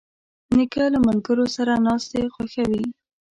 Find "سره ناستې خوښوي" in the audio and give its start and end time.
1.55-2.83